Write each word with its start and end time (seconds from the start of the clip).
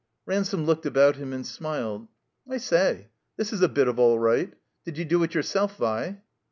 Ransome 0.25 0.65
looked 0.65 0.87
about 0.87 1.17
him 1.17 1.31
and 1.31 1.45
smiled. 1.45 2.07
"I 2.49 2.55
s^, 2.55 3.05
this 3.37 3.53
is 3.53 3.61
a 3.61 3.69
bit 3.69 3.87
of 3.87 3.99
all 3.99 4.17
right. 4.17 4.51
Did 4.83 4.97
you 4.97 5.05
do 5.05 5.21
it 5.21 5.35
yourself, 5.35 5.75
Vi?" 5.77 6.19